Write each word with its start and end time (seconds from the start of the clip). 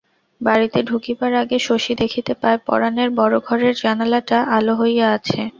বাড়িতে 0.41 0.79
ঢুকিবার 0.83 1.31
আগে 1.41 1.57
শশী 1.59 1.93
দেখিতে 1.95 2.33
পায় 2.41 2.59
পরানের 2.67 3.09
বড় 3.19 3.35
ঘরের 3.39 3.73
জানালাটা 3.83 4.37
আলো 4.57 4.73
হইয়া 4.75 5.07
আছে। 5.17 5.41